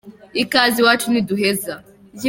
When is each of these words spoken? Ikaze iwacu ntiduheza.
Ikaze 0.43 0.77
iwacu 0.79 1.05
ntiduheza. 1.09 1.73